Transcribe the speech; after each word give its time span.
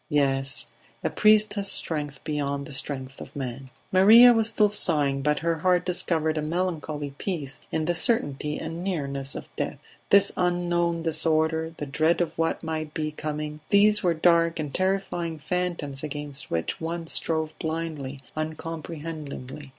Yes, 0.09 0.65
a 1.03 1.11
priest 1.11 1.53
has 1.53 1.71
strength 1.71 2.23
beyond 2.23 2.65
the 2.65 2.73
strength 2.73 3.21
of 3.21 3.35
men." 3.35 3.69
Maria 3.91 4.33
was 4.33 4.49
still 4.49 4.67
sighing, 4.69 5.21
but 5.21 5.37
her 5.41 5.59
heart 5.59 5.85
discovered 5.85 6.39
a 6.39 6.41
melancholy 6.41 7.13
peace 7.19 7.61
in 7.71 7.85
the 7.85 7.93
certainty 7.93 8.57
and 8.57 8.83
nearness 8.83 9.35
of 9.35 9.47
death. 9.55 9.77
This 10.09 10.31
unknown 10.35 11.03
disorder, 11.03 11.75
the 11.77 11.85
dread 11.85 12.19
of 12.19 12.35
what 12.39 12.63
might 12.63 12.95
be 12.95 13.11
coming, 13.11 13.59
these 13.69 14.01
were 14.01 14.15
dark 14.15 14.57
and 14.59 14.73
terrifying 14.73 15.37
phantoms 15.37 16.01
against 16.03 16.49
which 16.49 16.81
one 16.81 17.05
strove 17.05 17.53
blindly, 17.59 18.21
uncomprehendingly. 18.35 19.69